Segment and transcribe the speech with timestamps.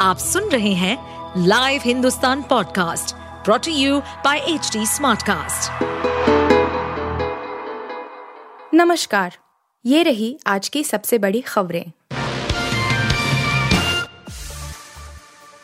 [0.00, 0.96] आप सुन रहे हैं
[1.46, 5.82] live Hindustan podcast brought to you by H Smartcast.
[8.74, 9.36] नमस्कार,
[9.84, 11.92] ये रही आज की सबसे बड़ी खबरें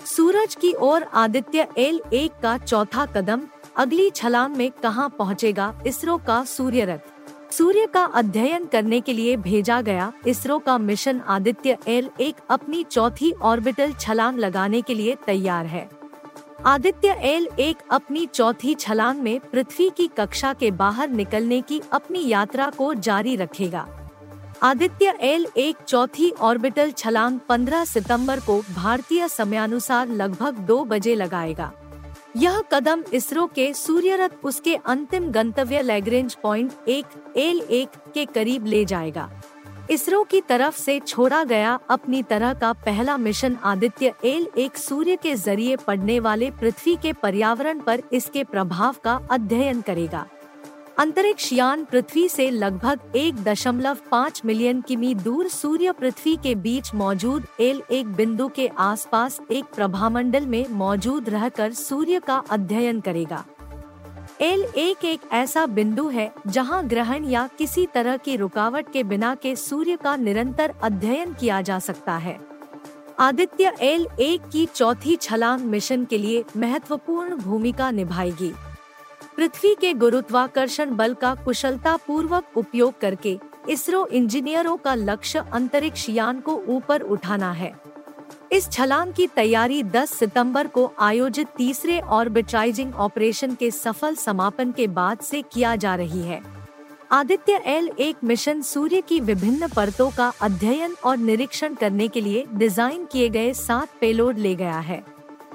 [0.06, 3.42] सूरज की ओर आदित्य एल एक का चौथा कदम
[3.76, 7.15] अगली छलांग में कहाँ पहुंचेगा इसरो का सूर्य रथ
[7.58, 12.82] सूर्य का अध्ययन करने के लिए भेजा गया। इसरो का मिशन आदित्य एल एक अपनी
[12.84, 15.88] चौथी ऑर्बिटल छलांग लगाने के लिए तैयार है।
[16.66, 22.26] आदित्य एल एक अपनी चौथी छलांग में पृथ्वी की कक्षा के बाहर निकलने की अपनी
[22.28, 23.86] यात्रा को जारी रखेगा।
[24.62, 31.72] आदित्य एल एक चौथी ऑर्बिटल छलांग 15 सितंबर को भारतीय समयानुसार लगभग दो बजे लगाएगा।
[32.36, 37.04] यह कदम इसरो के सूर्यरथ उसके अंतिम गंतव्य लैग्रेंज पॉइंट एक,
[37.36, 39.30] एल एक के करीब ले जाएगा।
[39.90, 45.16] इसरो की तरफ़ से छोड़ा गया अपनी तरह का पहला मिशन आदित्य एल एक सूर्य
[45.16, 50.26] के ज़रिए पड़ने वाले पृथ्वी के पर्यावरण पर इसके प्रभाव का अध्ययन करेगा।
[50.98, 56.94] अंतरिक्ष यान पृथ्वी से लगभग एक दशमलव पाँच मिलियन किमी दूर सूर्य पृथ्वी के बीच
[56.94, 63.44] मौजूद एल एक बिंदु के आसपास एक प्रभामंडल में मौजूद रहकर सूर्य का अध्ययन करेगा।
[64.40, 69.34] एल एक एक ऐसा बिंदु है जहाँ ग्रहण या किसी तरह की रुकावट के बिना
[69.34, 72.38] के सूर्य का निरंतर अध्ययन किया जा सकता है।
[73.18, 78.52] आदित्य एल एक की चौथी छलांग मिशन के लिए महत्वपूर्ण भूमिका निभाएगी।
[79.36, 86.40] पृथ्वी के गुरुत्वाकर्षण बल का कुशलता पूर्वक उपयोग करके इसरो इंजीनियरों का लक्ष्य अंतरिक्ष यान
[86.40, 87.72] को ऊपर उठाना है।
[88.52, 94.86] इस छलांग की तैयारी 10 सितंबर को आयोजित तीसरे ऑर्बिट्राइजिंग ऑपरेशन के सफल समापन के
[94.88, 96.40] बाद से किया जा रही है।
[97.12, 102.44] आदित्य एल एक मिशन सूर्य की विभिन्न परतों का अध्ययन और निरीक्षण करने के लिए
[102.54, 105.02] डिज़ाइन किए गए सात पेलोड ले गया है।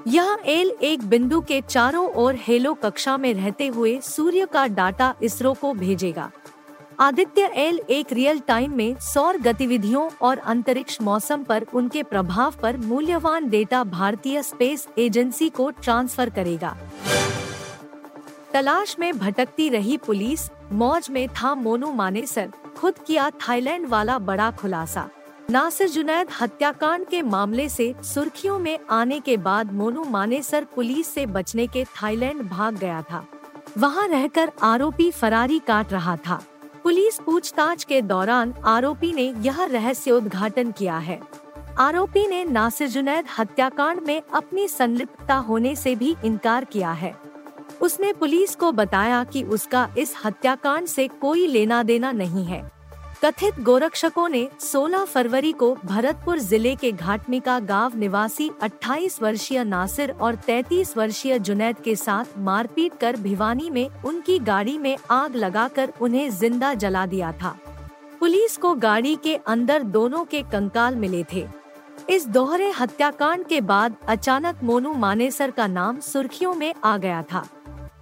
[0.06, 5.14] यह एल एक बिंदु के चारों ओर हेलो कक्षा में रहते हुए सूर्य का डाटा
[5.22, 6.30] इसरो को भेजेगा।
[7.00, 12.76] आदित्य एल एक रियल टाइम में सौर गतिविधियों और अंतरिक्ष मौसम पर उनके प्रभाव पर
[12.76, 16.76] मूल्यवान डेटा भारतीय स्पेस एजेंसी को ट्रांसफ़र करेगा।
[18.52, 24.50] तलाश में भटकती रही पुलिस, मौज में था मोनू मानेसर, खुद किया थाईलैंड वाला बड़ा
[24.50, 25.08] खुलासा।
[25.52, 31.26] नासिर जुनैद हत्याकांड के मामले से सुर्खियों में आने के बाद मोनू मानेसर पुलिस से
[31.26, 33.24] बचने के थाईलैंड भाग गया था।
[33.78, 36.42] वहाँ रहकर आरोपी फरारी काट रहा था।
[36.82, 41.20] पुलिस पूछताछ के दौरान आरोपी ने यह रहस्योद्घाटन किया है।
[41.78, 47.14] आरोपी ने नासिर जुनैद हत्याकांड में अपनी संलिप्तता होने से भी इनकार किया है।
[47.80, 52.81] उसने पुलिस को बताया कि उसका इस हत्याकांड से कोई लेना देना नहीं है।
[53.24, 60.10] कथित गोरक्षकों ने 16 फरवरी को भरतपुर ज़िले के घाटमिका गाँव निवासी 28 वर्षीय नासिर
[60.10, 65.92] और 33 वर्षीय जुनैद के साथ मारपीट कर भिवानी में उनकी गाड़ी में आग लगाकर
[66.00, 67.56] उन्हें ज़िंदा जला दिया था।
[68.20, 71.46] पुलिस को गाड़ी के अंदर दोनों के कंकाल मिले थे।
[72.10, 77.46] इस दोहरे हत्याकांड के बाद अचानक मोनू मानेसर का नाम सुर्खियों में आ गया था।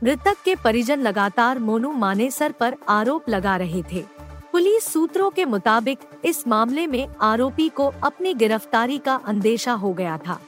[0.04, 4.04] मृतक के परिजन लगातार मोनू मानेसर पर आरोप लगा रहे थे।
[4.52, 10.16] पुलिस सूत्रों के मुताबिक, इस मामले में आरोपी को अपनी गिरफ्तारी का अंदेशा हो गया
[10.18, 10.38] था।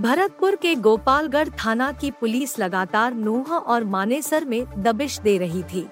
[0.00, 5.86] भरतपुर के गोपालगढ़ थाना की पुलिस लगातार नूह और मानेसर में दबिश दे रही थी।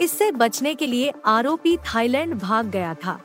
[0.00, 3.18] इससे बचने के लिए आरोपी थाईलैंड भाग गया था।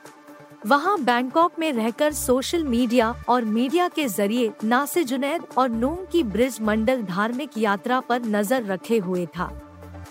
[0.65, 6.23] वहाँ बैंकॉक में रहकर सोशल मीडिया और मीडिया के ज़रिए नासिर जुनैद और नूंग की
[6.25, 9.51] ब्रिज मंडल धार्मिक यात्रा पर नज़र रखे हुए था।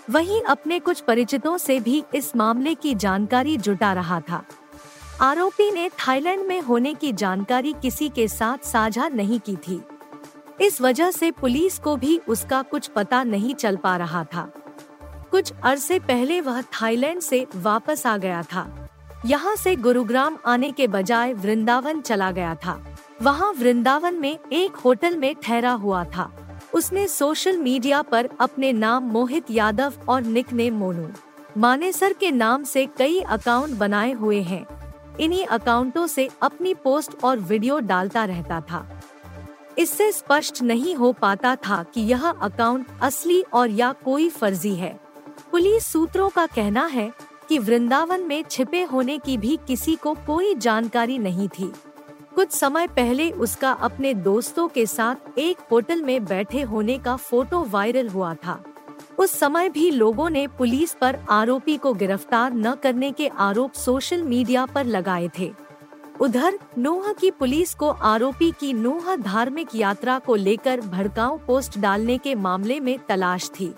[0.09, 4.43] वहीं अपने कुछ परिचितों से भी इस मामले की जानकारी जुटा रहा था।
[5.21, 9.81] आरोपी ने थाईलैंड में होने की जानकारी किसी के साथ साझा नहीं की थी।
[10.61, 14.53] इस वजह से पुलिस को भी उसका कुछ पता नहीं चल पा रहा था।
[15.31, 18.89] कुछ अरसे पहले वह थाईलैंड से वापस आ गया था।
[19.25, 22.85] यहाँ से गुरुग्राम आने के बजाय वृंदावन चला गया था।
[23.21, 26.38] वहाँ वृंदावन में एक होटल में ठहरा हुआ था।
[26.73, 31.07] उसने सोशल मीडिया पर अपने नाम मोहित यादव और निक नेम मोनू,
[31.57, 34.65] मानेसर के नाम से कई अकाउंट बनाए हुए हैं।
[35.19, 38.85] इन्हीं अकाउंटों से अपनी पोस्ट और वीडियो डालता रहता था।
[39.77, 44.99] इससे स्पष्ट नहीं हो पाता था कि यह अकाउंट असली और या कोई फर्जी है।
[45.51, 47.11] पुलिस सूत्रों का कहना है
[47.49, 51.71] कि वृंदावन में छिपे होने की भी किसी को कोई जानकारी नहीं थी।
[52.39, 57.63] कुछ समय पहले उसका अपने दोस्तों के साथ एक होटल में बैठे होने का फ़ोटो
[57.63, 58.57] वायरल हुआ था।
[59.19, 64.23] उस समय भी लोगों ने पुलिस पर आरोपी को गिरफ़्तार न करने के आरोप सोशल
[64.23, 65.51] मीडिया पर लगाए थे।
[66.19, 72.17] उधर, नोहा की पुलिस को आरोपी की नोहा धार्मिक यात्रा को लेकर भड़काऊ पोस्ट डालने
[72.17, 73.73] के मामले में तलाश थी।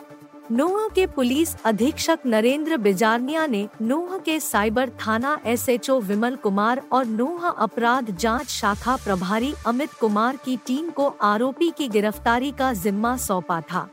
[0.51, 7.05] नोहा के पुलिस अधीक्षक नरेंद्र बिजारनिया ने नोहा के साइबर थाना एसएचओ विमल कुमार और
[7.05, 13.17] नोहा अपराध जाँच शाखा प्रभारी अमित कुमार की टीम को आरोपी की गिरफ्तारी का जिम्मा
[13.17, 13.87] सौंपा था।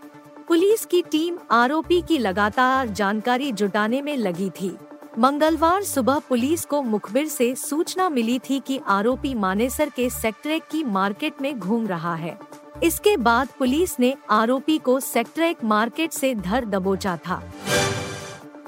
[0.49, 4.77] पुलिस की टीम आरोपी की लगातार जानकारी जुटाने में लगी थी।
[5.19, 10.85] मंगलवार सुबह पुलिस को मुखबिर से सूचना मिली थी कि आरोपी मानेसर के सेक्टर की
[10.85, 12.39] मार्केट में घूम रहा है।
[12.83, 17.43] इसके बाद पुलिस ने आरोपी को सेक्टर एक मार्केट से धर दबोचा था।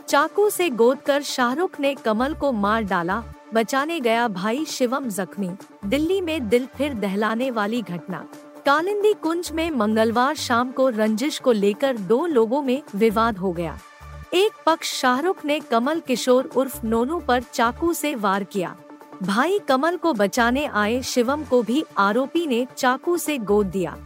[0.09, 3.23] चाकू से गोद कर शाहरुख ने कमल को मार डाला।
[3.55, 5.51] बचाने गया भाई शिवम जख्मी।
[5.85, 8.27] दिल्ली में दिल फिर दहलाने वाली घटना।
[8.67, 13.79] कालिंदी कुंज में मंगलवार शाम को रंजिश को लेकर दो लोगों में विवाद हो गया।
[14.35, 18.77] एक पक्ष शाहरुख ने कमल किशोर उर्फ़ नोनू पर चाकू से वार किया।
[19.22, 23.96] भाई कमल को बचाने आए शिवम को भी आरोपी ने चाकू से गोद दिया।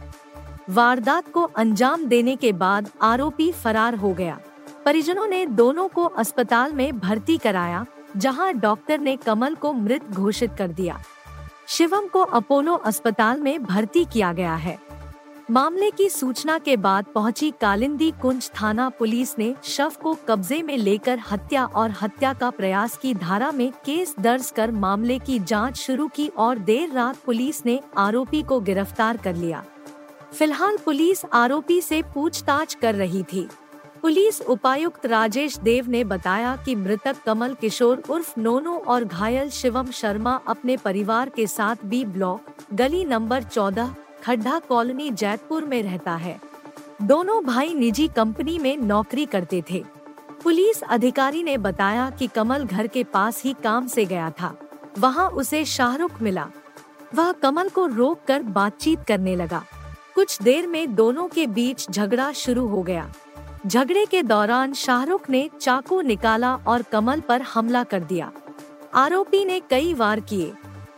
[0.69, 4.39] वारदात को अंजाम देने के बाद आरोपी फरार हो गया।
[4.85, 7.85] परिजनों ने दोनों को अस्पताल में भर्ती कराया,
[8.17, 10.99] जहाँ डॉक्टर ने कमल को मृत घोषित कर दिया।
[11.67, 14.77] शिवम को अपोलो अस्पताल में भर्ती किया गया है।
[15.51, 20.77] मामले की सूचना के बाद पहुँची कालिंदी कुंज थाना पुलिस ने शव को कब्जे में
[20.77, 25.77] लेकर हत्या और हत्या का प्रयास की धारा में केस दर्ज कर मामले की जाँच
[25.77, 29.63] शुरू की और देर रात पुलिस ने आरोपी को गिरफ़्तार कर लिया।
[30.33, 33.47] फ़िलहाल पुलिस आरोपी से पूछताछ कर रही थी।
[34.01, 39.91] पुलिस उपायुक्त राजेश देव ने बताया कि मृतक कमल किशोर उर्फ़ नोनो और घायल शिवम
[39.91, 42.41] शर्मा अपने परिवार के साथ बी ब्लॉक,
[42.73, 43.95] गली नंबर चौदह
[44.25, 46.41] खड्डा कॉलोनी जैतपुर में रहता है।
[47.01, 49.85] दोनों भाई निजी कंपनी में नौकरी करते थे।
[50.43, 54.57] पुलिस अधिकारी ने बताया कि कमल घर के पास ही काम से गया था।
[54.99, 56.47] वहाँ उसे शाहरुख मिला।
[57.15, 59.63] वह कमल को रोक कर बातचीत करने लगा।
[60.15, 63.13] कुछ देर में दोनों के बीच झगड़ा शुरू हो गया।
[63.67, 68.31] झगड़े के दौरान शाहरुख ने चाकू निकाला और कमल पर हमला कर दिया।
[68.93, 70.53] आरोपी ने कई वार किए।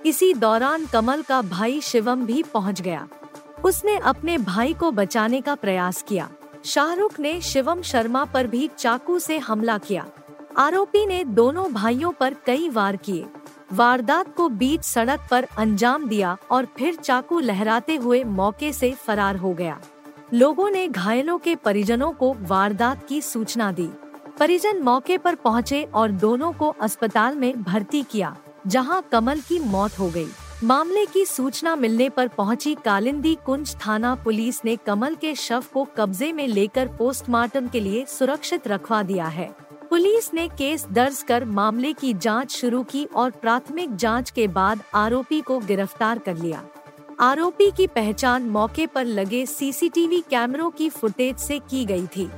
[0.08, 3.08] इसी दौरान कमल का भाई शिवम भी पहुँच गया।
[3.66, 6.30] उसने अपने भाई को बचाने का प्रयास किया।
[6.66, 10.06] शाहरुख ने शिवम शर्मा पर भी चाकू से हमला किया।
[10.58, 13.26] आरोपी ने दोनों भाइयों पर कई वार किए।
[13.74, 19.36] वारदात को बीच सड़क पर अंजाम दिया और फिर चाकू लहराते हुए मौके से फरार
[19.36, 19.80] हो गया।
[20.34, 23.90] लोगों ने घायलों के परिजनों को वारदात की सूचना दी।
[24.40, 28.36] परिजन मौके पर पहुँचे और दोनों को अस्पताल में भर्ती किया।
[28.68, 30.28] जहाँ कमल की मौत हो गई।
[30.64, 35.84] मामले की सूचना मिलने पर पहुँची कालिंदी कुंज थाना पुलिस ने कमल के शव को
[35.98, 39.50] कब्जे में लेकर पोस्टमार्टम के लिए सुरक्षित रखवा दिया है।
[39.90, 44.82] पुलिस ने केस दर्ज कर मामले की जाँच शुरू की और प्राथमिक जाँच के बाद
[44.94, 46.64] आरोपी को गिरफ़्तार कर लिया।
[47.20, 52.30] आरोपी की पहचान मौके पर लगे सीसीटीवी कैमरों की फुटेज से की गई थी।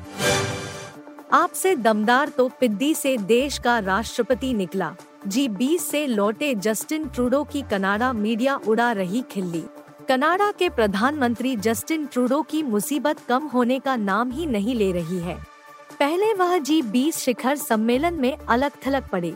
[1.33, 4.95] आपसे दमदार तो पिद्दी से देश का राष्ट्रपति निकला।
[5.27, 9.63] जी बीस से लौटे जस्टिन ट्रूडो की कनाडा मीडिया उड़ा रही खिल्ली।
[10.09, 15.19] कनाडा के प्रधानमंत्री जस्टिन ट्रूडो की मुसीबत कम होने का नाम ही नहीं ले रही
[15.19, 15.35] है।
[15.99, 19.33] पहले वह जी बीस शिखर सम्मेलन में अलग थलग पड़े।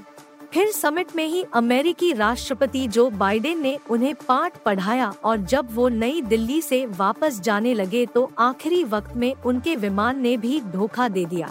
[0.54, 5.88] फिर समिट में ही अमेरिकी राष्ट्रपति जो बाइडेन ने उन्हें पाठ पढ़ाया और जब वो
[5.90, 11.08] नई दिल्ली से वापस जाने लगे तो आखिरी वक्त में उनके विमान ने भी धोखा
[11.08, 11.50] दे दिया।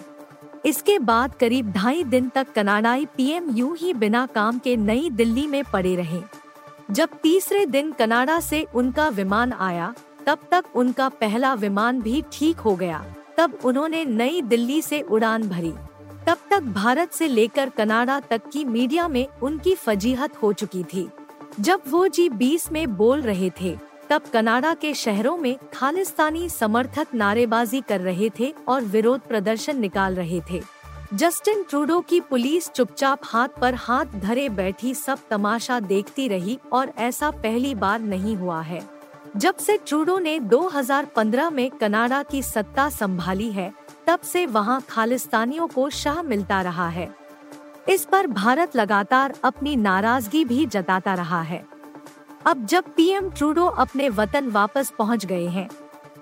[0.64, 5.46] इसके बाद करीब ढाई दिन तक कनाडाई पीएम यू ही बिना काम के नई दिल्ली
[5.46, 6.20] में पड़े रहे।
[6.90, 9.94] जब तीसरे दिन कनाडा से उनका विमान आया,
[10.26, 13.04] तब तक उनका पहला विमान भी ठीक हो गया।
[13.36, 15.72] तब उन्होंने नई दिल्ली से उड़ान भरी।
[16.26, 21.08] तब तक भारत से लेकर कनाडा तक की मीडिया में उनकी फजीहत हो चुकी थी।
[21.60, 23.78] जब वो जी बीस में बोल रहे थे
[24.12, 30.14] तब कनाडा के शहरों में खालिस्तानी समर्थक नारेबाजी कर रहे थे और विरोध प्रदर्शन निकाल
[30.14, 30.62] रहे थे।
[31.14, 36.92] जस्टिन ट्रूडो की पुलिस चुपचाप हाथ पर हाथ धरे बैठी सब तमाशा देखती रही और
[36.98, 38.90] ऐसा पहली बार नहीं हुआ है।
[39.36, 43.72] जब से ट्रूडो ने 2015 में कनाडा की सत्ता संभाली है,
[44.06, 47.14] तब से वहाँ खालिस्तानियों को शाह मिलता रहा है।
[47.88, 51.71] इस पर भारत लगातार अपनी नाराज़गी भी जताता रहा है।
[52.46, 55.68] अब जब पीएम ट्रूडो अपने वतन वापस पहुँच गए हैं,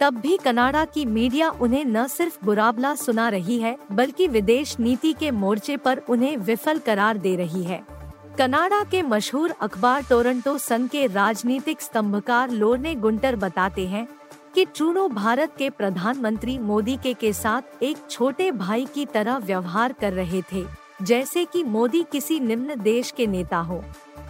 [0.01, 5.13] तब भी कनाडा की मीडिया उन्हें न सिर्फ़ बुराबला सुना रही है, बल्कि विदेश नीति
[5.13, 7.83] के मोर्चे पर उन्हें विफल करार दे रही है।
[8.39, 14.07] कनाडा के मशहूर अखबार टोरंटो सन के राजनीतिक स्तंभकार लोरने गुंटर बताते हैं
[14.55, 19.93] कि ट्रूडो भारत के प्रधानमंत्री मोदी के के साथ एक छोटे भाई की तरह व्यवहार
[19.93, 20.65] कर रहे थे,
[21.03, 23.83] जैसे कि मोदी किसी निम्न देश के नेता हो।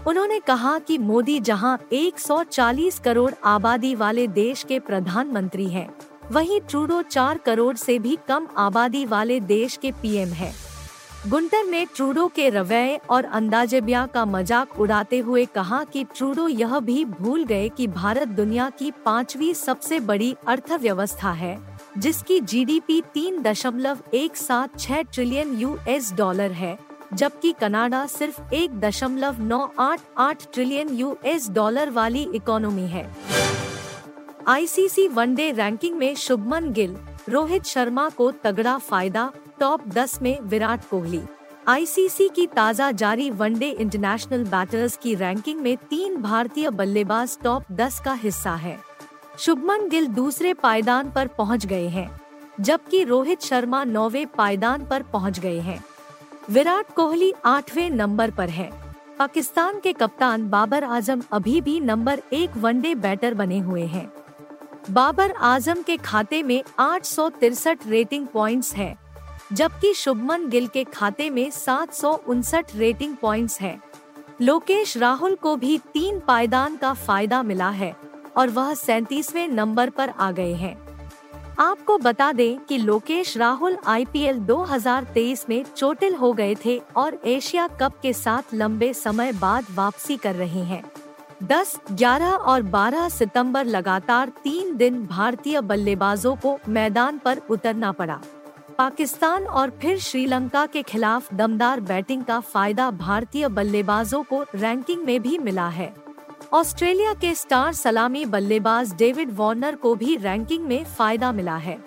[0.07, 5.88] उन्होंने कहा कि मोदी जहाँ 140 करोड़ आबादी वाले देश के प्रधानमंत्री हैं,
[6.33, 10.52] वहीं ट्रूडो 4 करोड़ से भी कम आबादी वाले देश के पीएम हैं।
[11.28, 16.78] गुंटर ने ट्रूडो के रवैये और अंदाजेबिया का मज़ाक उड़ाते हुए कहा कि ट्रूडो यह
[16.80, 21.59] भी भूल गए कि भारत दुनिया की पांचवी सबसे बड़ी अर्थव्यवस्था है
[21.99, 26.78] जिसकी जीडीपी तीन दशमलव एक सात छह ट्रिलियन यूएस डॉलर है
[27.14, 33.09] जबकि कनाडा सिर्फ़ एक दशमलव नौ आठ आठ ट्रिलियन यूएस डॉलर वाली इकोनॉमी है।
[34.49, 36.97] आईसीसी वनडे रैंकिंग में शुभमन गिल,
[37.29, 41.21] रोहित शर्मा को तगड़ा फ़ायदा, टॉप 10 में विराट कोहली।
[41.69, 48.00] आईसीसी की ताज़ा जारी वनडे इंटरनेशनल बैटर्स की रैंकिंग में तीन भारतीय बल्लेबाज टॉप 10
[48.05, 48.79] का हिस्सा है।
[49.38, 52.11] शुभमन गिल दूसरे पायदान पर पहुँच गए हैं,
[52.61, 55.83] जबकि रोहित शर्मा नौवे पायदान पर पहुँच गए हैं।
[56.43, 58.71] विराट कोहली आठवें नंबर पर है।
[59.19, 64.11] पाकिस्तान के कप्तान बाबर आज़म अभी भी नंबर एक वनडे बैटर बने हुए हैं।
[64.91, 67.05] बाबर आज़म के खाते में आठ
[67.87, 68.99] रेटिंग पॉइंट्स हैं,
[69.53, 73.81] जबकि शुभमन गिल के खाते में सात सौ उनसठ रेटिंग पॉइंट्स हैं।
[74.43, 77.95] लोकेश राहुल को भी तीन पायदान का फ़ायदा मिला है
[78.37, 80.77] और वह सैतीसवें नंबर पर आ गए हैं।
[81.61, 87.67] आपको बता दें कि लोकेश राहुल आईपीएल 2023 में चोटिल हो गए थे और एशिया
[87.69, 90.83] कप के साथ लंबे समय बाद वापसी कर रहे हैं।
[91.43, 98.21] 10, 11 और 12 सितंबर लगातार तीन दिन भारतीय बल्लेबाजों को मैदान पर उतरना पड़ा।
[98.79, 105.21] पाकिस्तान और फिर श्रीलंका के खिलाफ दमदार बैटिंग का फ़ायदा भारतीय बल्लेबाजों को रैंकिंग में
[105.23, 105.95] भी मिला है।
[106.52, 111.78] ऑस्ट्रेलिया के स्टार सलामी बल्लेबाज डेविड वार्नर को भी रैंकिंग में फ़ायदा मिला है।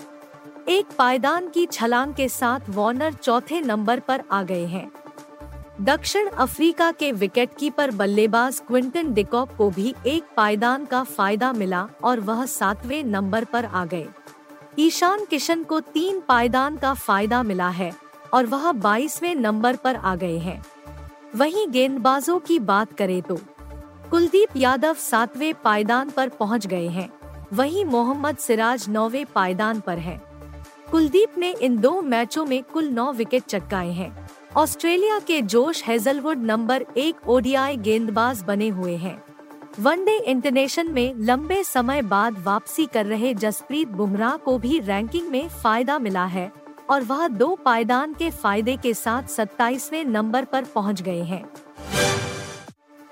[0.70, 4.92] एक पायदान की छलांग के साथ वार्नर चौथे नंबर पर आ गए हैं।
[5.82, 12.20] दक्षिण अफ्रीका के विकेटकीपर बल्लेबाज क्विंटन डिकॉक को भी एक पायदान का फ़ायदा मिला और
[12.20, 14.08] वह सातवें नंबर पर आ गए।
[14.80, 17.94] ईशान किशन को तीन पायदान का फ़ायदा मिला है
[18.34, 20.62] और वह बाईसवें नंबर पर आ गए हैं।
[21.36, 23.40] वहीं गेंदबाजों की बात करें तो
[24.14, 27.08] कुलदीप यादव सातवें पायदान पर पहुँच गए हैं।
[27.54, 30.20] वहीं मोहम्मद सिराज नौवे पायदान पर हैं।
[30.92, 34.12] कुलदीप ने इन दो मैचों में कुल नौ विकेट चटकाए हैं।
[34.58, 39.18] ऑस्ट्रेलिया के जोश हेजलवुड नंबर एक ओडीआई गेंदबाज बने हुए हैं।
[39.80, 45.48] वनडे इंटरनेशन में लंबे समय बाद वापसी कर रहे जसप्रीत बुमराह को भी रैंकिंग में
[45.50, 46.52] फ़ायदा मिला है
[46.90, 51.46] और वह दो पायदान के फ़ायदे के साथ सत्ताईसवें नंबर पर पहुँच गए हैं।